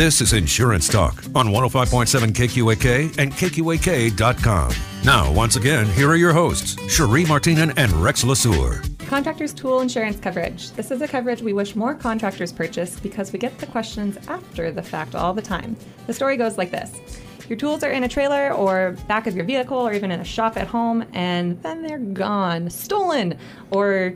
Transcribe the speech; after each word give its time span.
This 0.00 0.22
is 0.22 0.32
Insurance 0.32 0.88
Talk 0.88 1.22
on 1.34 1.48
105.7 1.48 2.32
KQAK 2.32 3.18
and 3.18 3.30
KQAK.com. 3.32 4.72
Now, 5.04 5.30
once 5.30 5.56
again, 5.56 5.84
here 5.88 6.08
are 6.08 6.16
your 6.16 6.32
hosts, 6.32 6.74
Cherie 6.90 7.26
Martinen 7.26 7.74
and 7.76 7.92
Rex 7.92 8.24
Lasur. 8.24 8.82
Contractors 9.08 9.52
Tool 9.52 9.80
Insurance 9.80 10.18
Coverage. 10.18 10.70
This 10.70 10.90
is 10.90 11.02
a 11.02 11.06
coverage 11.06 11.42
we 11.42 11.52
wish 11.52 11.76
more 11.76 11.94
contractors 11.94 12.50
purchase 12.50 12.98
because 12.98 13.30
we 13.30 13.38
get 13.38 13.58
the 13.58 13.66
questions 13.66 14.16
after 14.26 14.72
the 14.72 14.80
fact 14.80 15.14
all 15.14 15.34
the 15.34 15.42
time. 15.42 15.76
The 16.06 16.14
story 16.14 16.38
goes 16.38 16.56
like 16.56 16.70
this. 16.70 16.98
Your 17.50 17.58
tools 17.58 17.84
are 17.84 17.90
in 17.90 18.04
a 18.04 18.08
trailer 18.08 18.54
or 18.54 18.92
back 19.06 19.26
of 19.26 19.36
your 19.36 19.44
vehicle 19.44 19.76
or 19.76 19.92
even 19.92 20.10
in 20.10 20.20
a 20.20 20.24
shop 20.24 20.56
at 20.56 20.66
home, 20.66 21.04
and 21.12 21.62
then 21.62 21.82
they're 21.82 21.98
gone, 21.98 22.70
stolen, 22.70 23.36
or 23.70 24.14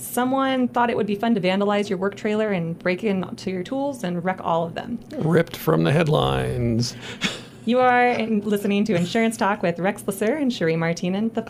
someone 0.00 0.68
thought 0.68 0.90
it 0.90 0.96
would 0.96 1.06
be 1.06 1.14
fun 1.14 1.34
to 1.34 1.40
vandalize 1.40 1.88
your 1.88 1.98
work 1.98 2.14
trailer 2.14 2.50
and 2.50 2.78
break 2.78 3.04
into 3.04 3.50
your 3.50 3.62
tools 3.62 4.02
and 4.02 4.24
wreck 4.24 4.40
all 4.42 4.64
of 4.64 4.74
them. 4.74 4.98
Ripped 5.18 5.56
from 5.56 5.84
the 5.84 5.92
headlines. 5.92 6.96
You 7.66 7.78
are 7.78 8.08
in, 8.08 8.40
listening 8.40 8.86
to 8.86 8.94
Insurance 8.94 9.36
Talk 9.36 9.62
with 9.62 9.78
Rex 9.78 10.02
Lasser 10.06 10.34
and 10.34 10.50
Cherie 10.50 10.76
Martinen, 10.76 11.28
the 11.34 11.42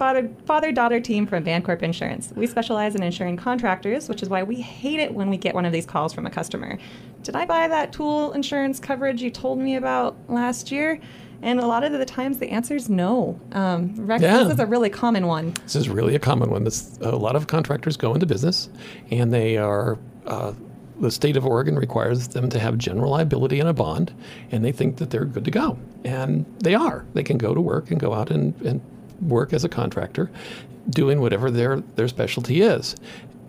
father 0.44 0.72
daughter 0.72 1.00
team 1.00 1.24
from 1.24 1.44
Bancorp 1.44 1.82
Insurance. 1.82 2.32
We 2.34 2.48
specialize 2.48 2.96
in 2.96 3.02
insuring 3.02 3.36
contractors, 3.36 4.08
which 4.08 4.22
is 4.22 4.28
why 4.28 4.42
we 4.42 4.56
hate 4.56 4.98
it 4.98 5.14
when 5.14 5.30
we 5.30 5.36
get 5.36 5.54
one 5.54 5.64
of 5.64 5.72
these 5.72 5.86
calls 5.86 6.12
from 6.12 6.26
a 6.26 6.30
customer. 6.30 6.78
Did 7.22 7.36
I 7.36 7.46
buy 7.46 7.68
that 7.68 7.92
tool 7.92 8.32
insurance 8.32 8.80
coverage 8.80 9.22
you 9.22 9.30
told 9.30 9.60
me 9.60 9.76
about 9.76 10.16
last 10.28 10.72
year? 10.72 11.00
And 11.42 11.58
a 11.58 11.66
lot 11.66 11.84
of 11.84 11.92
the 11.92 12.04
times 12.04 12.38
the 12.38 12.50
answer 12.50 12.74
is 12.76 12.88
no. 12.90 13.38
Um, 13.52 13.94
Rex, 13.96 14.22
Yeah. 14.22 14.44
this 14.44 14.54
is 14.54 14.60
a 14.60 14.66
really 14.66 14.90
common 14.90 15.26
one. 15.26 15.54
This 15.64 15.76
is 15.76 15.88
really 15.88 16.14
a 16.14 16.18
common 16.18 16.50
one. 16.50 16.64
This, 16.64 16.98
a 17.00 17.16
lot 17.16 17.34
of 17.36 17.46
contractors 17.46 17.96
go 17.96 18.12
into 18.14 18.26
business, 18.26 18.68
and 19.10 19.32
they 19.32 19.56
are. 19.56 19.98
Uh, 20.26 20.52
the 21.00 21.10
state 21.10 21.38
of 21.38 21.46
Oregon 21.46 21.76
requires 21.76 22.28
them 22.28 22.50
to 22.50 22.58
have 22.58 22.76
general 22.76 23.12
liability 23.12 23.58
and 23.58 23.66
a 23.68 23.72
bond, 23.72 24.12
and 24.52 24.62
they 24.62 24.70
think 24.72 24.98
that 24.98 25.08
they're 25.08 25.24
good 25.24 25.46
to 25.46 25.50
go, 25.50 25.78
and 26.04 26.44
they 26.58 26.74
are. 26.74 27.06
They 27.14 27.22
can 27.22 27.38
go 27.38 27.54
to 27.54 27.60
work 27.60 27.90
and 27.90 27.98
go 27.98 28.12
out 28.12 28.30
and, 28.30 28.54
and 28.60 28.82
work 29.22 29.54
as 29.54 29.64
a 29.64 29.68
contractor, 29.70 30.30
doing 30.90 31.22
whatever 31.22 31.50
their 31.50 31.80
their 31.96 32.06
specialty 32.08 32.60
is. 32.60 32.96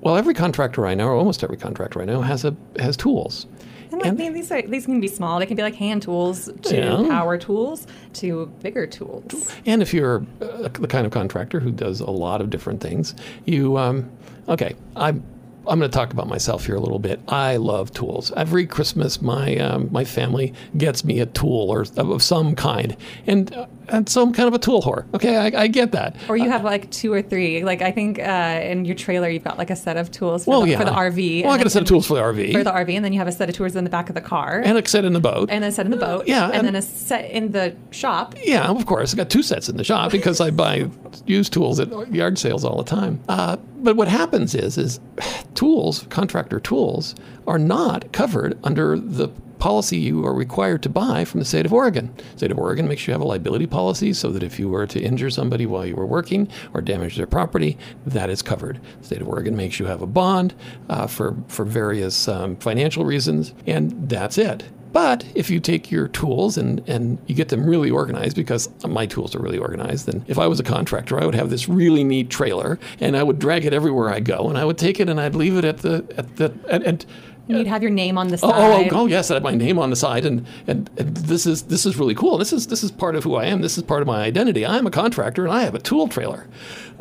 Well, 0.02 0.18
every 0.18 0.34
contractor 0.34 0.86
I 0.88 0.94
know, 0.96 1.08
or 1.08 1.14
almost 1.16 1.44
every 1.44 1.58
contractor 1.58 2.02
I 2.02 2.06
know, 2.06 2.22
has 2.22 2.44
a 2.46 2.56
has 2.80 2.98
tools. 2.98 3.48
And 3.92 4.02
like, 4.02 4.16
they- 4.16 4.30
these, 4.30 4.50
are, 4.54 4.62
these 4.62 4.86
can 4.86 5.02
be 5.02 5.08
small. 5.10 5.38
They 5.40 5.46
can 5.46 5.58
be 5.58 5.64
like 5.64 5.76
hand 5.76 6.02
tools 6.02 6.50
to 6.64 6.76
Yeah. 6.76 7.06
power 7.10 7.38
tools 7.38 7.88
to 8.14 8.46
bigger 8.64 8.88
tools. 8.88 9.54
And 9.66 9.82
if 9.82 9.94
you're 9.94 10.26
uh, 10.42 10.70
the 10.70 10.88
kind 10.88 11.06
of 11.06 11.12
contractor 11.12 11.60
who 11.60 11.72
does 11.72 12.00
a 12.00 12.10
lot 12.10 12.40
of 12.42 12.50
different 12.50 12.80
things, 12.82 13.14
you 13.46 13.78
um, 13.78 14.10
okay. 14.48 14.76
I'm 14.96 15.24
I'm 15.68 15.78
going 15.78 15.92
to 15.92 15.96
talk 15.96 16.12
about 16.12 16.28
myself 16.28 16.66
here 16.66 16.76
a 16.76 16.80
little 16.80 16.98
bit. 16.98 17.20
I 17.28 17.58
love 17.58 17.92
tools. 17.94 18.32
Every 18.36 18.66
Christmas, 18.66 19.22
my 19.22 19.58
um, 19.58 19.90
my 19.92 20.04
family 20.04 20.54
gets 20.78 21.04
me 21.06 21.20
a 21.20 21.28
tool 21.28 21.70
or 21.70 21.82
of 21.82 22.00
of 22.12 22.24
some 22.24 22.56
kind, 22.56 22.98
and 23.28 23.54
uh, 23.54 23.68
and 23.90 24.08
so 24.08 24.22
I'm 24.24 24.34
kind 24.34 24.48
of 24.48 24.54
a 24.54 24.60
tool 24.60 24.82
whore. 24.82 25.06
Okay, 25.14 25.36
I, 25.38 25.64
I 25.64 25.68
get 25.68 25.92
that. 25.94 26.16
Or 26.30 26.38
you 26.38 26.50
have 26.50 26.64
like 26.64 26.90
two 26.92 27.12
or 27.12 27.22
three. 27.22 27.64
Like 27.64 27.82
I 27.82 27.92
think 27.92 28.20
uh, 28.20 28.60
in 28.64 28.86
your 28.86 28.96
trailer 28.96 29.28
you've 29.30 29.44
got 29.44 29.58
like 29.58 29.70
a 29.70 29.76
set 29.76 29.98
of 29.98 30.12
tools 30.12 30.46
for, 30.46 30.52
Well, 30.52 30.62
the, 30.62 30.70
yeah. 30.72 30.80
for 30.80 30.86
the 30.86 30.92
RV. 30.92 31.44
Well, 31.44 31.54
I 31.54 31.58
got 31.58 31.68
a 31.68 31.70
set 31.70 31.82
of 31.82 31.88
tools 31.88 32.08
for 32.08 32.14
the 32.16 32.22
RV. 32.22 32.52
For 32.54 32.64
the 32.64 32.72
RV, 32.72 32.96
and 32.96 33.04
then 33.06 33.14
you 33.14 33.20
have 33.20 33.28
a 33.28 33.32
set 33.32 33.50
of 33.50 33.56
tools 33.56 33.76
in 33.76 33.84
the 33.84 33.90
back 33.90 34.10
of 34.10 34.16
the 34.16 34.22
car, 34.22 34.62
and 34.64 34.78
a 34.78 34.88
set 34.88 35.06
in 35.06 35.14
the 35.14 35.20
boat. 35.20 35.50
and 35.52 35.64
then 35.64 35.70
a 35.70 35.72
set 35.74 35.86
in 35.86 35.92
the 35.92 35.98
boat, 35.98 36.28
yeah, 36.28 36.46
and, 36.46 36.56
and- 36.56 36.68
then 36.68 36.76
a 36.76 36.82
set 36.82 37.30
in 37.32 37.52
the 37.52 37.76
shop. 37.92 38.36
Yeah, 38.44 38.68
of 38.70 38.86
course. 38.86 39.14
I 39.14 39.18
got 39.18 39.30
two 39.30 39.44
sets 39.44 39.70
in 39.70 39.78
the 39.78 39.84
shop 39.84 40.12
because 40.12 40.40
I 40.42 40.52
buy 40.52 40.90
used 41.26 41.54
tools 41.54 41.80
at 41.80 41.90
yard 42.14 42.38
sales 42.38 42.64
all 42.64 42.78
the 42.78 42.84
time. 42.90 43.20
Uh, 43.30 43.58
but 43.78 43.96
what 43.96 44.08
happens 44.08 44.54
is, 44.56 44.78
is 44.78 45.00
tools, 45.56 46.06
contractor 46.10 46.60
tools, 46.60 47.16
are 47.48 47.60
not 47.60 48.12
covered 48.12 48.58
under 48.64 48.98
the 49.00 49.30
policy 49.62 49.98
you 49.98 50.26
are 50.26 50.34
required 50.34 50.82
to 50.84 50.90
buy 50.90 51.24
from 51.24 51.40
the 51.40 51.46
state 51.46 51.68
of 51.68 51.72
Oregon. 51.72 52.14
State 52.36 52.52
of 52.52 52.58
Oregon 52.58 52.88
makes 52.88 53.06
you 53.08 53.14
have 53.14 53.22
a 53.22 53.26
liability 53.26 53.68
policy 53.68 54.12
so 54.12 54.32
that 54.32 54.42
if 54.42 54.60
you 54.60 54.68
were 54.68 54.88
to 54.88 55.00
injure 55.00 55.30
somebody 55.30 55.68
while 55.68 55.86
you 55.86 55.96
were 55.96 56.06
working 56.06 56.50
or 56.74 56.82
damage 56.82 57.16
their 57.16 57.28
property, 57.28 57.78
that 58.08 58.30
is 58.30 58.42
covered. 58.42 58.82
The 59.00 59.06
state 59.06 59.22
of 59.22 59.30
Oregon 59.30 59.56
makes 59.56 59.80
you 59.80 59.86
have 59.86 60.02
a 60.02 60.08
bond 60.08 60.56
uh, 60.90 61.06
for 61.06 61.38
for 61.48 61.64
various 61.64 62.28
um, 62.28 62.56
financial 62.58 63.06
reasons, 63.06 63.54
and 63.68 64.10
that's 64.10 64.40
it. 64.40 64.64
But 64.94 65.26
if 65.36 65.50
you 65.50 65.60
take 65.60 65.90
your 65.90 66.08
tools 66.10 66.58
and, 66.58 66.88
and 66.88 67.18
you 67.26 67.36
get 67.36 67.50
them 67.50 67.66
really 67.66 67.90
organized, 67.90 68.36
because 68.36 68.70
my 68.84 69.06
tools 69.06 69.36
are 69.36 69.40
really 69.40 69.58
organized, 69.58 70.08
then 70.08 70.26
if 70.28 70.38
I 70.38 70.48
was 70.48 70.60
a 70.60 70.64
contractor, 70.64 71.20
I 71.20 71.26
would 71.26 71.36
have 71.36 71.50
this 71.50 71.70
really 71.70 72.04
neat 72.04 72.30
trailer 72.30 72.78
and 73.00 73.16
I 73.16 73.24
would 73.24 73.40
drag 73.40 73.66
it 73.66 73.74
everywhere 73.74 74.10
I 74.10 74.20
go 74.20 74.50
and 74.50 74.58
I 74.58 74.66
would 74.66 74.78
take 74.78 75.00
it 75.00 75.08
and 75.08 75.20
I'd 75.20 75.36
leave 75.36 75.56
it 75.56 75.64
at 75.64 75.78
the 75.78 76.06
at 76.18 76.36
the 76.36 76.54
and, 76.70 76.84
and 76.84 77.06
You'd 77.48 77.68
have 77.68 77.82
your 77.82 77.92
name 77.92 78.18
on 78.18 78.30
the 78.30 78.36
Oh, 78.44 78.50
side. 78.50 78.94
oh, 78.94 79.02
oh, 79.02 79.06
yes, 79.08 79.30
I 79.30 79.34
have 79.34 79.44
my 79.44 79.54
name 79.56 79.78
on 79.78 79.90
the 79.90 79.96
side, 79.98 80.26
and, 80.26 80.46
and 80.68 80.90
and 80.98 81.18
this 81.18 81.46
is 81.46 81.64
this 81.64 81.86
is 81.86 81.98
really 81.98 82.16
cool. 82.16 82.38
This 82.38 82.54
is 82.54 82.68
this 82.68 82.82
is 82.82 82.92
part 82.92 83.16
of 83.16 83.24
who 83.26 83.36
I 83.36 83.46
am. 83.46 83.62
This 83.62 83.78
is 83.78 83.84
part 83.84 84.02
of 84.02 84.08
my 84.08 84.22
identity. 84.24 84.66
I'm 84.66 84.88
a 84.88 84.92
contractor, 84.92 85.44
and 85.46 85.54
I 85.54 85.64
have 85.64 85.76
a 85.76 85.80
tool 85.80 86.08
trailer, 86.08 86.48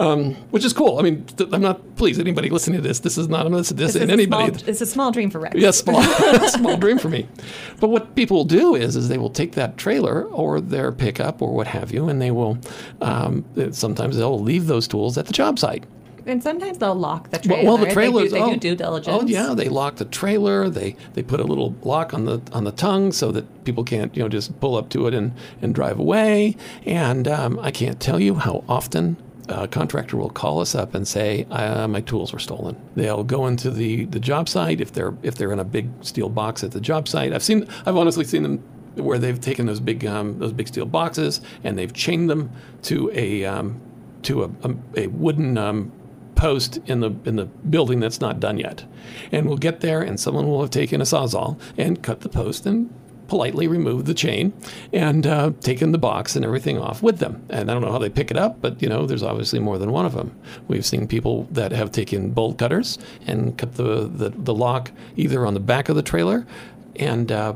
um, 0.00 0.34
which 0.50 0.64
is 0.64 0.72
cool. 0.72 0.98
I 0.98 1.02
mean, 1.02 1.24
th- 1.24 1.50
I'm 1.52 1.60
not. 1.62 1.96
Please, 1.96 2.18
anybody 2.18 2.50
listening 2.50 2.82
to 2.82 2.88
this, 2.88 2.98
this 3.00 3.16
is 3.16 3.28
not. 3.28 3.46
I'm 3.46 3.52
not 3.52 3.58
this 3.58 3.68
This 3.70 3.94
is 3.94 4.02
and 4.02 4.10
a 4.10 4.14
anybody. 4.14 4.52
small, 4.58 4.68
it's 4.68 4.80
a 4.80 4.86
small 4.86 5.12
dream 5.12 5.30
for 5.30 5.38
Rex. 5.38 5.54
Yes, 5.56 5.78
small, 5.78 6.02
small 6.48 6.76
dream 6.76 6.98
for 6.98 7.08
me. 7.10 7.28
But 7.78 7.88
what 7.90 8.16
people 8.16 8.38
will 8.38 8.44
do 8.44 8.74
is, 8.74 8.96
is 8.96 9.08
they 9.08 9.18
will 9.18 9.30
take 9.30 9.52
that 9.52 9.76
trailer 9.76 10.24
or 10.24 10.60
their 10.60 10.90
pickup 10.90 11.42
or 11.42 11.52
what 11.54 11.68
have 11.68 11.92
you, 11.92 12.08
and 12.08 12.20
they 12.20 12.32
will. 12.32 12.58
Um, 13.00 13.44
sometimes 13.70 14.16
they'll 14.16 14.40
leave 14.40 14.66
those 14.66 14.88
tools 14.88 15.16
at 15.16 15.26
the 15.26 15.32
job 15.32 15.58
site. 15.60 15.84
And 16.26 16.42
sometimes 16.42 16.78
they'll 16.78 16.94
lock 16.94 17.31
the 17.31 17.38
Well, 17.48 17.56
trailer. 17.56 17.64
well, 17.64 17.76
the 17.78 17.86
They 17.86 17.92
trailers. 17.92 18.25
do, 18.25 18.31
they 18.31 18.41
oh, 18.42 18.50
do 18.54 18.56
due 18.56 18.75
diligence. 18.76 19.22
Oh 19.22 19.26
yeah, 19.26 19.54
they 19.54 19.69
lock 19.69 19.97
the 19.97 20.04
trailer. 20.04 20.69
They 20.69 20.97
they 21.14 21.22
put 21.22 21.41
a 21.41 21.44
little 21.44 21.75
lock 21.82 22.12
on 22.14 22.25
the 22.25 22.41
on 22.53 22.64
the 22.64 22.72
tongue 22.72 23.12
so 23.12 23.32
that 23.32 23.64
people 23.64 23.84
can't 23.84 24.14
you 24.16 24.22
know 24.22 24.28
just 24.28 24.59
pull 24.60 24.76
up 24.76 24.88
to 24.91 25.06
it 25.06 25.14
and 25.14 25.32
and 25.62 25.75
drive 25.75 25.98
away. 25.98 26.56
And 26.86 27.26
um, 27.28 27.59
I 27.60 27.70
can't 27.70 28.00
tell 28.00 28.20
you 28.20 28.34
how 28.36 28.64
often. 28.69 29.16
A 29.48 29.66
contractor 29.66 30.16
will 30.16 30.30
call 30.30 30.60
us 30.60 30.76
up 30.76 30.94
and 30.94 31.09
say, 31.09 31.44
uh, 31.50 31.88
"My 31.88 32.00
tools 32.03 32.32
were 32.32 32.38
stolen." 32.38 32.76
They'll 32.94 33.25
go 33.25 33.48
into 33.48 33.72
the, 33.72 34.04
the 34.04 34.20
job 34.20 34.48
site 34.48 34.80
if 34.80 34.92
they're 34.92 35.12
if 35.25 35.34
they're 35.34 35.50
in 35.53 35.59
a 35.59 35.64
big 35.64 35.88
steel 36.03 36.28
box 36.28 36.62
at 36.62 36.70
the 36.70 36.80
job 36.80 37.09
site. 37.09 37.32
I've 37.32 37.42
seen 37.42 37.66
I've 37.84 37.97
honestly 37.97 38.25
seen 38.25 38.44
them 38.44 38.62
where 38.94 39.19
they've 39.19 39.41
taken 39.41 39.66
those 39.66 39.80
big 39.80 40.06
um, 40.06 40.38
those 40.38 40.53
big 40.53 40.69
steel 40.69 40.86
boxes 40.86 41.41
and 41.64 41.76
they've 41.76 41.92
chained 41.92 42.30
them 42.30 42.53
to 42.82 43.10
a 43.12 43.44
um, 43.44 43.80
to 44.22 44.44
a, 44.44 44.50
a, 44.69 44.75
a 44.97 45.06
wooden 45.09 45.59
um, 45.59 45.91
post 46.40 46.78
in 46.86 47.00
the 47.00 47.10
in 47.26 47.36
the 47.36 47.44
building 47.44 48.00
that's 48.00 48.18
not 48.18 48.40
done 48.40 48.56
yet, 48.56 48.84
and 49.30 49.46
we'll 49.46 49.58
get 49.58 49.80
there, 49.80 50.00
and 50.00 50.18
someone 50.18 50.48
will 50.48 50.62
have 50.62 50.70
taken 50.70 51.00
a 51.02 51.04
sawzall 51.04 51.60
and 51.76 52.02
cut 52.02 52.20
the 52.20 52.30
post 52.30 52.64
and 52.64 52.88
politely 53.28 53.68
removed 53.68 54.06
the 54.06 54.14
chain 54.14 54.52
and 54.92 55.26
uh, 55.26 55.52
taken 55.60 55.92
the 55.92 55.98
box 55.98 56.34
and 56.34 56.44
everything 56.44 56.78
off 56.78 57.00
with 57.02 57.18
them. 57.18 57.44
And 57.50 57.70
I 57.70 57.74
don't 57.74 57.82
know 57.82 57.92
how 57.92 57.98
they 57.98 58.08
pick 58.08 58.30
it 58.30 58.36
up, 58.38 58.60
but 58.60 58.80
you 58.82 58.88
know, 58.88 59.06
there's 59.06 59.22
obviously 59.22 59.60
more 59.60 59.78
than 59.78 59.92
one 59.92 60.06
of 60.06 60.14
them. 60.14 60.34
We've 60.66 60.84
seen 60.84 61.06
people 61.06 61.46
that 61.52 61.70
have 61.72 61.92
taken 61.92 62.30
bolt 62.30 62.58
cutters 62.58 62.98
and 63.26 63.56
cut 63.58 63.74
the 63.74 64.08
the, 64.08 64.30
the 64.30 64.54
lock 64.54 64.92
either 65.16 65.44
on 65.44 65.52
the 65.52 65.60
back 65.60 65.90
of 65.90 65.96
the 65.96 66.02
trailer, 66.02 66.46
and 66.96 67.30
uh, 67.30 67.52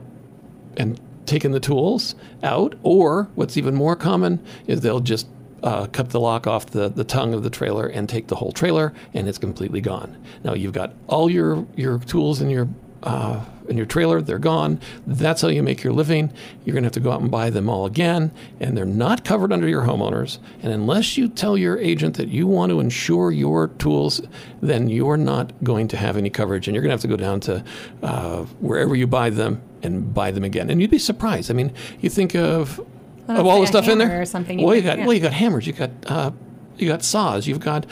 and 0.76 1.00
taken 1.24 1.52
the 1.52 1.60
tools 1.60 2.14
out, 2.42 2.74
or 2.82 3.30
what's 3.34 3.56
even 3.56 3.74
more 3.74 3.96
common 3.96 4.44
is 4.66 4.82
they'll 4.82 5.00
just 5.00 5.26
uh, 5.64 5.86
cut 5.86 6.10
the 6.10 6.20
lock 6.20 6.46
off 6.46 6.66
the, 6.66 6.88
the 6.88 7.04
tongue 7.04 7.34
of 7.34 7.42
the 7.42 7.50
trailer 7.50 7.86
and 7.86 8.08
take 8.08 8.28
the 8.28 8.36
whole 8.36 8.52
trailer, 8.52 8.92
and 9.14 9.26
it's 9.28 9.38
completely 9.38 9.80
gone. 9.80 10.22
Now 10.44 10.54
you've 10.54 10.74
got 10.74 10.92
all 11.08 11.30
your 11.30 11.66
your 11.74 11.98
tools 11.98 12.40
in 12.40 12.50
your 12.50 12.68
uh, 13.02 13.42
in 13.66 13.78
your 13.78 13.86
trailer; 13.86 14.20
they're 14.20 14.38
gone. 14.38 14.78
That's 15.06 15.40
how 15.40 15.48
you 15.48 15.62
make 15.62 15.82
your 15.82 15.94
living. 15.94 16.30
You're 16.64 16.74
gonna 16.74 16.84
have 16.86 16.92
to 16.92 17.00
go 17.00 17.12
out 17.12 17.22
and 17.22 17.30
buy 17.30 17.48
them 17.48 17.70
all 17.70 17.86
again, 17.86 18.30
and 18.60 18.76
they're 18.76 18.84
not 18.84 19.24
covered 19.24 19.52
under 19.52 19.66
your 19.66 19.82
homeowners. 19.82 20.38
And 20.62 20.70
unless 20.70 21.16
you 21.16 21.28
tell 21.28 21.56
your 21.56 21.78
agent 21.78 22.18
that 22.18 22.28
you 22.28 22.46
want 22.46 22.68
to 22.68 22.78
insure 22.78 23.32
your 23.32 23.68
tools, 23.68 24.20
then 24.60 24.90
you're 24.90 25.16
not 25.16 25.52
going 25.64 25.88
to 25.88 25.96
have 25.96 26.18
any 26.18 26.28
coverage, 26.28 26.68
and 26.68 26.74
you're 26.74 26.82
gonna 26.82 26.92
have 26.92 27.00
to 27.00 27.08
go 27.08 27.16
down 27.16 27.40
to 27.40 27.64
uh, 28.02 28.42
wherever 28.60 28.94
you 28.94 29.06
buy 29.06 29.30
them 29.30 29.62
and 29.82 30.12
buy 30.12 30.30
them 30.30 30.44
again. 30.44 30.68
And 30.68 30.82
you'd 30.82 30.90
be 30.90 30.98
surprised. 30.98 31.50
I 31.50 31.54
mean, 31.54 31.72
you 32.00 32.10
think 32.10 32.34
of 32.34 32.80
Well, 33.26 33.40
of 33.40 33.46
all 33.46 33.60
the 33.60 33.66
stuff 33.66 33.88
in 33.88 33.98
there. 33.98 34.20
or 34.20 34.24
something, 34.26 34.58
you 34.58 34.66
well, 34.66 34.76
you 34.76 34.82
got 34.82 34.98
yeah. 34.98 35.06
well, 35.06 35.14
you 35.14 35.20
got 35.20 35.32
hammers, 35.32 35.66
you 35.66 35.72
got 35.72 35.90
uh, 36.06 36.30
you 36.76 36.88
got 36.88 37.02
saws, 37.02 37.46
you've 37.46 37.60
got 37.60 37.86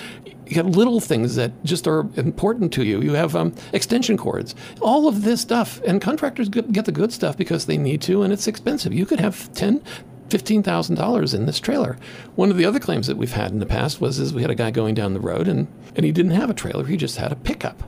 you 0.47 0.55
got 0.55 0.67
little 0.67 1.01
things 1.01 1.37
that 1.37 1.53
just 1.65 1.87
are 1.87 2.01
important 2.17 2.73
to 2.75 2.85
you. 2.85 3.01
You 3.01 3.15
have 3.15 3.35
um, 3.35 3.55
extension 3.73 4.17
cords, 4.19 4.55
all 4.81 5.09
of 5.09 5.23
this 5.23 5.41
stuff, 5.41 5.81
and 5.87 6.01
contractors 6.01 6.49
get 6.49 6.85
the 6.85 6.93
good 6.93 7.13
stuff 7.13 7.37
because 7.37 7.67
they 7.67 7.79
need 7.79 8.03
to, 8.03 8.23
and 8.23 8.33
it's 8.33 8.47
expensive. 8.47 8.93
You 8.93 9.07
could 9.07 9.21
have 9.21 9.53
ten. 9.55 9.83
Fifteen 10.29 10.63
thousand 10.63 10.97
dollars 10.97 11.35
in 11.35 11.45
this 11.45 11.61
trailer. 11.61 11.99
One 12.37 12.51
of 12.51 12.57
the 12.57 12.65
other 12.65 12.79
claims 12.79 13.07
that 13.07 13.19
we've 13.19 13.33
had 13.33 13.51
in 13.53 13.59
the 13.59 13.67
past 13.67 14.01
was 14.01 14.19
is 14.19 14.33
we 14.33 14.41
had 14.41 14.51
a 14.51 14.55
guy 14.55 14.71
going 14.71 14.95
down 14.95 15.13
the 15.13 15.21
road 15.21 15.47
and, 15.47 15.67
and 15.95 16.07
he 16.07 16.13
didn't 16.13 16.31
have 16.31 16.49
a 16.49 16.55
trailer. 16.55 16.87
He 16.87 16.97
just 16.97 17.19
had 17.19 17.33
a 17.33 17.37
pickup, 17.37 17.83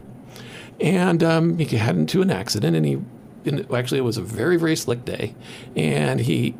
and 0.79 1.25
um, 1.25 1.57
he 1.57 1.75
had 1.79 1.97
into 1.97 2.21
an 2.21 2.31
accident. 2.31 2.77
And 2.77 2.85
he, 2.85 3.01
and 3.47 3.67
actually, 3.73 3.97
it 3.97 4.05
was 4.05 4.19
a 4.19 4.23
very 4.23 4.59
very 4.59 4.77
slick 4.77 5.07
day, 5.07 5.35
and 5.75 6.21
he 6.21 6.55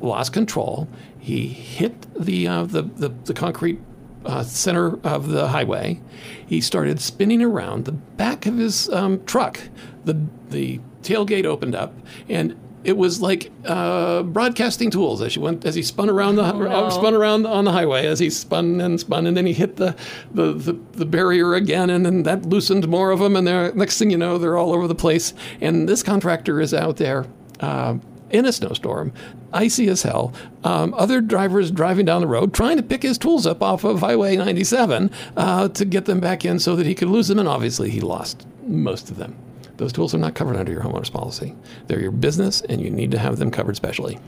lost 0.00 0.32
control. 0.32 0.88
He 1.18 1.48
hit 1.48 2.06
the 2.14 2.48
uh, 2.48 2.64
the, 2.64 2.82
the 2.82 3.08
the 3.24 3.34
concrete 3.34 3.80
uh, 4.24 4.42
center 4.42 4.98
of 5.04 5.28
the 5.28 5.48
highway. 5.48 6.00
He 6.46 6.60
started 6.60 7.00
spinning 7.00 7.42
around. 7.42 7.84
The 7.84 7.92
back 7.92 8.46
of 8.46 8.58
his 8.58 8.88
um, 8.90 9.24
truck, 9.24 9.60
the 10.04 10.20
the 10.48 10.80
tailgate 11.02 11.44
opened 11.44 11.74
up, 11.74 11.94
and 12.28 12.56
it 12.82 12.96
was 12.96 13.20
like 13.20 13.50
uh, 13.66 14.22
broadcasting 14.22 14.90
tools 14.90 15.20
as 15.20 15.34
he 15.34 15.40
went 15.40 15.64
as 15.66 15.74
he 15.74 15.82
spun 15.82 16.08
around 16.08 16.36
the 16.36 16.52
no. 16.52 16.88
spun 16.88 17.14
around 17.14 17.46
on 17.46 17.64
the 17.64 17.72
highway 17.72 18.06
as 18.06 18.18
he 18.18 18.30
spun 18.30 18.80
and 18.80 18.98
spun 18.98 19.26
and 19.26 19.36
then 19.36 19.44
he 19.44 19.52
hit 19.52 19.76
the 19.76 19.94
the, 20.32 20.52
the, 20.52 20.72
the 20.92 21.04
barrier 21.04 21.54
again 21.54 21.90
and 21.90 22.06
then 22.06 22.22
that 22.22 22.46
loosened 22.46 22.88
more 22.88 23.10
of 23.10 23.18
them 23.18 23.36
and 23.36 23.46
they're, 23.46 23.72
next 23.74 23.98
thing 23.98 24.10
you 24.10 24.16
know 24.16 24.38
they're 24.38 24.56
all 24.56 24.72
over 24.72 24.86
the 24.86 24.94
place 24.94 25.34
and 25.60 25.88
this 25.88 26.02
contractor 26.02 26.58
is 26.60 26.72
out 26.72 26.96
there 26.96 27.26
uh, 27.60 27.96
in 28.30 28.44
a 28.46 28.52
snowstorm, 28.52 29.12
icy 29.52 29.88
as 29.88 30.02
hell. 30.02 30.32
Um, 30.64 30.94
other 30.94 31.20
drivers 31.20 31.70
driving 31.70 32.06
down 32.06 32.20
the 32.20 32.26
road 32.26 32.52
trying 32.54 32.76
to 32.76 32.82
pick 32.82 33.02
his 33.02 33.18
tools 33.18 33.46
up 33.46 33.62
off 33.62 33.84
of 33.84 34.00
Highway 34.00 34.36
97 34.36 35.10
uh, 35.36 35.68
to 35.68 35.84
get 35.84 36.04
them 36.06 36.20
back 36.20 36.44
in 36.44 36.58
so 36.58 36.76
that 36.76 36.86
he 36.86 36.94
could 36.94 37.08
lose 37.08 37.28
them, 37.28 37.38
and 37.38 37.48
obviously 37.48 37.90
he 37.90 38.00
lost 38.00 38.46
most 38.66 39.10
of 39.10 39.16
them. 39.16 39.36
Those 39.76 39.92
tools 39.92 40.14
are 40.14 40.18
not 40.18 40.34
covered 40.34 40.56
under 40.56 40.70
your 40.72 40.82
homeowner's 40.82 41.10
policy. 41.10 41.54
They're 41.86 42.00
your 42.00 42.10
business, 42.10 42.60
and 42.62 42.80
you 42.80 42.90
need 42.90 43.10
to 43.12 43.18
have 43.18 43.38
them 43.38 43.50
covered 43.50 43.76
specially. 43.76 44.18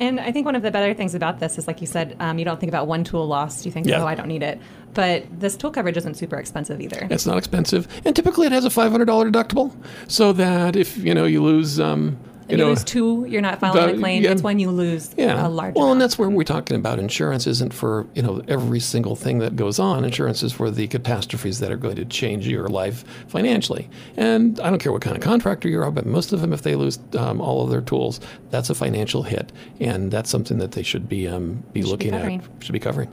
And 0.00 0.20
I 0.20 0.30
think 0.30 0.44
one 0.46 0.54
of 0.54 0.62
the 0.62 0.70
better 0.70 0.94
things 0.94 1.16
about 1.16 1.40
this 1.40 1.58
is, 1.58 1.66
like 1.66 1.80
you 1.80 1.86
said, 1.88 2.14
um, 2.20 2.38
you 2.38 2.44
don't 2.44 2.60
think 2.60 2.70
about 2.70 2.86
one 2.86 3.02
tool 3.02 3.26
lost. 3.26 3.66
You 3.66 3.72
think, 3.72 3.86
Yeah. 3.88 4.00
oh, 4.02 4.06
I 4.06 4.14
don't 4.14 4.28
need 4.28 4.44
it. 4.44 4.60
But 4.94 5.24
this 5.40 5.56
tool 5.56 5.72
coverage 5.72 5.96
isn't 5.96 6.14
super 6.16 6.36
expensive 6.36 6.80
either. 6.80 7.08
It's 7.10 7.26
not 7.26 7.36
expensive, 7.36 7.88
and 8.04 8.14
typically 8.14 8.46
it 8.46 8.52
has 8.52 8.64
a 8.64 8.68
$500 8.70 9.28
deductible, 9.28 9.74
so 10.06 10.32
that 10.34 10.76
if 10.76 10.96
you 10.98 11.14
know 11.14 11.24
you 11.24 11.42
lose, 11.42 11.80
um, 11.80 12.16
you 12.48 12.56
you 12.56 12.64
know, 12.64 12.68
lose 12.70 12.84
two, 12.84 13.26
you're 13.28 13.40
not 13.42 13.60
filing 13.60 13.96
a 13.96 13.98
claim. 13.98 14.22
yeah. 14.22 14.30
It's 14.30 14.42
when 14.42 14.58
you 14.58 14.70
lose 14.70 15.14
Yeah. 15.16 15.46
a 15.46 15.48
large 15.48 15.74
well, 15.74 15.92
and 15.92 16.00
that's 16.00 16.18
where 16.18 16.28
we're 16.30 16.44
talking 16.44 16.76
about 16.76 16.98
insurance 16.98 17.46
isn't 17.46 17.72
for, 17.74 18.06
you 18.14 18.22
know, 18.22 18.42
every 18.48 18.80
single 18.80 19.16
thing 19.16 19.38
that 19.40 19.56
goes 19.56 19.78
on. 19.78 20.04
Insurance 20.04 20.42
is 20.42 20.52
for 20.52 20.70
the 20.70 20.86
catastrophes 20.86 21.60
that 21.60 21.70
are 21.70 21.76
going 21.76 21.96
to 21.96 22.04
change 22.04 22.46
your 22.48 22.68
life 22.68 23.04
financially. 23.28 23.88
And 24.16 24.58
I 24.60 24.70
don't 24.70 24.78
care 24.78 24.92
what 24.92 25.02
kind 25.02 25.16
of 25.16 25.22
contractor 25.22 25.68
you 25.68 25.80
are, 25.82 25.90
but 25.90 26.06
most 26.06 26.32
of 26.32 26.40
them, 26.40 26.52
if 26.52 26.62
they 26.62 26.74
lose 26.74 26.98
um, 27.16 27.40
all 27.40 27.62
of 27.64 27.70
their 27.70 27.80
tools, 27.82 28.20
that's 28.50 28.70
a 28.70 28.74
financial 28.74 29.22
hit. 29.24 29.52
And 29.80 30.10
that's 30.10 30.30
something 30.30 30.58
that 30.58 30.72
they 30.72 30.82
should 30.82 31.08
be, 31.08 31.28
um, 31.28 31.62
be 31.72 31.82
looking 31.82 32.12
covering. 32.12 32.40
at, 32.40 32.64
should 32.64 32.72
be 32.72 32.78
covering. 32.80 33.08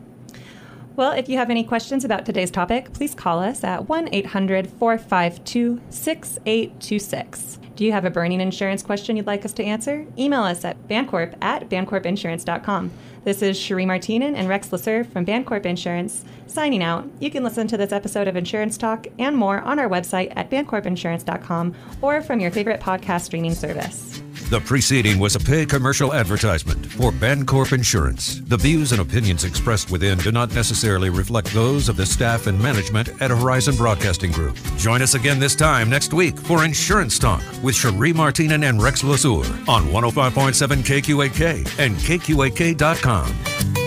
Well, 0.95 1.11
if 1.11 1.27
you 1.27 1.37
have 1.37 1.49
any 1.49 1.65
questions 1.65 2.05
about 2.05 2.25
today's 2.25 2.51
topic, 2.51 2.93
please 2.93 3.13
call 3.13 3.39
us 3.39 3.63
at 3.65 3.89
1 3.89 4.09
800 4.13 4.69
452 4.69 5.81
6826. 5.89 7.59
Do 7.75 7.83
you 7.83 7.91
have 7.91 8.05
a 8.05 8.09
burning 8.09 8.39
insurance 8.39 8.81
question 8.81 9.17
you'd 9.17 9.27
like 9.27 9.43
us 9.43 9.51
to 9.53 9.63
answer? 9.63 10.05
Email 10.17 10.43
us 10.43 10.63
at 10.63 10.87
bancorp 10.87 11.35
at 11.41 11.67
bancorpinsurance.com. 11.69 12.91
This 13.25 13.41
is 13.41 13.59
Cherie 13.59 13.85
Martinen 13.85 14.35
and 14.35 14.47
Rex 14.47 14.71
Lasser 14.71 15.03
from 15.03 15.25
Bancorp 15.25 15.65
Insurance 15.65 16.23
signing 16.47 16.81
out. 16.81 17.09
You 17.19 17.29
can 17.29 17.43
listen 17.43 17.67
to 17.67 17.75
this 17.75 17.91
episode 17.91 18.29
of 18.29 18.37
Insurance 18.37 18.77
Talk 18.77 19.07
and 19.19 19.35
more 19.35 19.59
on 19.61 19.79
our 19.79 19.89
website 19.89 20.31
at 20.37 20.49
bancorpinsurance.com 20.49 21.75
or 22.01 22.21
from 22.21 22.39
your 22.39 22.51
favorite 22.51 22.79
podcast 22.79 23.21
streaming 23.21 23.55
service. 23.55 24.21
The 24.55 24.61
preceding 24.61 25.19
was 25.19 25.35
a 25.35 25.39
paid 25.41 25.67
commercial 25.67 26.13
advertisement 26.13 26.85
for 26.93 27.11
Bancorp 27.11 27.73
Insurance. 27.73 28.39
The 28.47 28.55
views 28.55 28.93
and 28.93 29.01
opinions 29.01 29.43
expressed 29.43 29.91
within 29.91 30.17
do 30.19 30.31
not 30.31 30.55
necessarily 30.55 31.09
reflect 31.09 31.53
those 31.53 31.89
of 31.89 31.97
the 31.97 32.05
staff 32.05 32.47
and 32.47 32.57
management 32.57 33.09
at 33.21 33.31
Horizon 33.31 33.75
Broadcasting 33.75 34.31
Group. 34.31 34.55
Join 34.77 35.01
us 35.01 35.13
again 35.13 35.41
this 35.41 35.55
time 35.55 35.89
next 35.89 36.13
week 36.13 36.39
for 36.39 36.63
Insurance 36.63 37.19
Talk 37.19 37.43
with 37.61 37.75
Cherie 37.75 38.13
Martinen 38.13 38.69
and 38.69 38.81
Rex 38.81 39.01
Lasur 39.01 39.43
on 39.67 39.87
105.7 39.87 40.53
KQAK 40.85 41.77
and 41.77 41.97
KQAK.com. 41.97 43.84